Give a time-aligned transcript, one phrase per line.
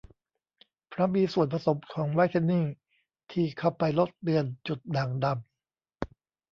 [0.89, 2.65] เพราะมีส่วนผสมของไวท์เทนนิ่ง
[3.31, 5.37] ที่เข้าไปลดเลือนจุดด่างดำ